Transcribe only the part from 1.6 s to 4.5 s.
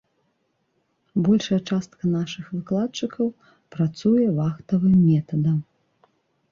частка нашых выкладчыкаў працуе